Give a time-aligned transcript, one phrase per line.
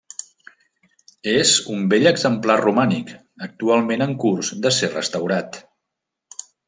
[1.33, 3.13] És un bell exemplar romànic,
[3.49, 5.61] actualment en curs de ser restaurat.